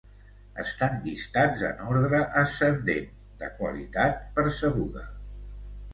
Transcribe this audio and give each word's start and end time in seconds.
Estan 0.61 0.95
llistats 1.03 1.65
en 1.67 1.83
ordre 1.95 2.23
ascendent 2.43 3.11
de 3.43 3.51
"qualitat" 3.61 4.29
percebuda. 4.41 5.05